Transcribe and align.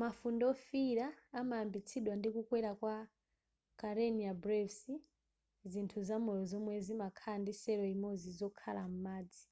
mafunde 0.00 0.42
wofiyira 0.50 1.06
amayambitsidwa 1.40 2.12
ndi 2.16 2.28
kukwera 2.34 2.70
kwa 2.80 2.96
karenia 3.80 4.32
brevis 4.42 4.78
zinthu 5.70 5.98
zamoyo 6.08 6.42
zomwe 6.50 6.72
zimakhala 6.86 7.36
ndi 7.42 7.52
cell 7.62 7.82
imodzi 7.96 8.28
zokhala 8.38 8.82
m'madzi 8.92 9.44